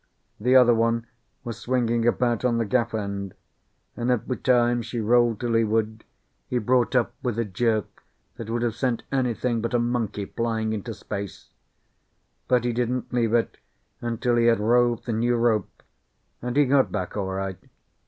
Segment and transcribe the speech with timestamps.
[0.39, 1.05] The other one
[1.43, 3.35] was swinging about on the gaff end,
[3.95, 6.05] and every time she rolled to leeward,
[6.47, 8.01] he brought up with a jerk
[8.35, 11.53] that would have sent anything but a monkey flying into space.
[12.47, 13.57] But he didn't leave it
[14.01, 15.83] until he had rove the new rope,
[16.41, 17.59] and he got back all right.